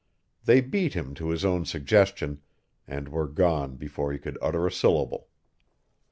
[0.45, 2.41] They beat him to his own suggestion,
[2.87, 5.27] and were gone before he could utter a syllable.